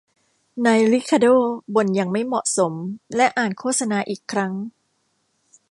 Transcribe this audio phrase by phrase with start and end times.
[0.65, 1.35] นายริคาร์โด้
[1.75, 2.73] บ่นอย่างไม่เหมาะสม
[3.15, 4.53] และอ่านโฆษณาอีกครั้ง